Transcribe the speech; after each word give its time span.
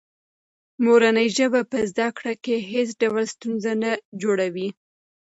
مورنۍ 0.83 1.27
ژبه 1.37 1.61
په 1.71 1.77
زده 1.91 2.07
کړه 2.17 2.33
کې 2.43 2.55
هېڅ 2.71 2.89
ډول 3.01 3.25
ستونزه 3.35 3.71
نه 3.83 3.91
جوړوي. 4.21 4.69